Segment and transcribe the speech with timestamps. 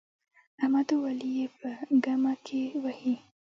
[0.61, 1.69] احمد او علي يې په
[2.03, 3.13] ګمه کې وهي.